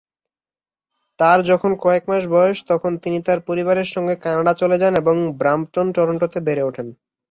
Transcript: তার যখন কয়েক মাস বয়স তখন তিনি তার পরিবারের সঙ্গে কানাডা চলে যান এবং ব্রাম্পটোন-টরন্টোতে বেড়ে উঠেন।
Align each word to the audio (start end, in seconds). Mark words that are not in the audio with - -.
তার 1.19 1.39
যখন 1.49 1.71
কয়েক 1.83 2.03
মাস 2.09 2.23
বয়স 2.33 2.59
তখন 2.67 2.91
তিনি 3.03 3.17
তার 3.27 3.39
পরিবারের 3.47 3.87
সঙ্গে 3.87 4.15
কানাডা 4.23 4.53
চলে 4.61 4.77
যান 4.81 4.93
এবং 5.01 5.15
ব্রাম্পটোন-টরন্টোতে 5.39 6.39
বেড়ে 6.47 6.67
উঠেন। 6.69 6.87